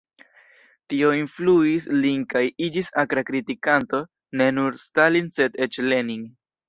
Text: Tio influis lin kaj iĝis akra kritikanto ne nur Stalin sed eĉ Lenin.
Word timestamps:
Tio 0.93 1.09
influis 1.17 1.85
lin 2.05 2.25
kaj 2.33 2.43
iĝis 2.69 2.91
akra 3.03 3.25
kritikanto 3.29 4.01
ne 4.43 4.49
nur 4.59 4.81
Stalin 4.87 5.31
sed 5.37 5.61
eĉ 5.67 5.79
Lenin. 5.93 6.27